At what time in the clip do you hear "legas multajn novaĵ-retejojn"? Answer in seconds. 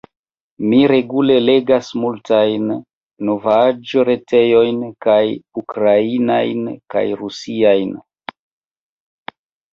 1.49-4.81